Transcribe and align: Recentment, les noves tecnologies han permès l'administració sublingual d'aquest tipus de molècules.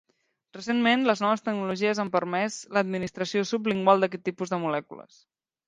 Recentment, 0.55 1.03
les 1.09 1.21
noves 1.23 1.45
tecnologies 1.49 2.01
han 2.05 2.11
permès 2.17 2.57
l'administració 2.79 3.47
sublingual 3.53 4.05
d'aquest 4.07 4.27
tipus 4.31 4.57
de 4.59 4.63
molècules. 4.69 5.25